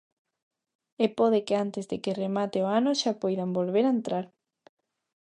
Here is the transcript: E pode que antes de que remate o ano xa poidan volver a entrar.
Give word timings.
E 1.03 1.05
pode 1.17 1.39
que 1.47 1.55
antes 1.65 1.85
de 1.91 1.97
que 2.03 2.17
remate 2.23 2.57
o 2.65 2.71
ano 2.79 2.91
xa 3.01 3.11
poidan 3.21 3.55
volver 3.57 3.85
a 3.87 3.93
entrar. 3.97 4.25